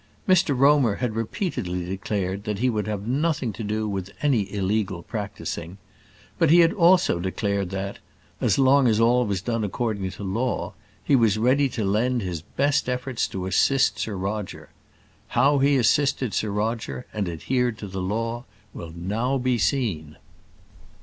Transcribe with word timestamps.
Mr 0.27 0.57
Romer 0.57 0.95
had 0.95 1.13
repeatedly 1.15 1.85
declared 1.85 2.43
that 2.45 2.57
he 2.57 2.71
would 2.71 2.87
have 2.87 3.05
nothing 3.05 3.53
to 3.53 3.63
do 3.63 3.87
with 3.87 4.09
any 4.23 4.51
illegal 4.51 5.03
practising; 5.03 5.77
but 6.39 6.49
he 6.49 6.61
had 6.61 6.73
also 6.73 7.19
declared 7.19 7.69
that, 7.69 7.99
as 8.41 8.57
long 8.57 8.87
as 8.87 8.99
all 8.99 9.27
was 9.27 9.43
done 9.43 9.63
according 9.63 10.09
to 10.09 10.23
law, 10.23 10.73
he 11.03 11.15
was 11.15 11.37
ready 11.37 11.69
to 11.69 11.85
lend 11.85 12.23
his 12.23 12.41
best 12.41 12.89
efforts 12.89 13.27
to 13.27 13.45
assist 13.45 13.99
Sir 13.99 14.15
Roger. 14.15 14.69
How 15.37 15.59
he 15.59 15.77
assisted 15.77 16.33
Sir 16.33 16.49
Roger, 16.49 17.05
and 17.13 17.29
adhered 17.29 17.77
to 17.77 17.87
the 17.87 18.01
law, 18.01 18.45
will 18.73 18.91
now 18.97 19.37
be 19.37 19.59
seen. 19.59 20.15